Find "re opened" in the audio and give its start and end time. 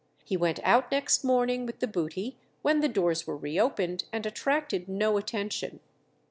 3.37-4.05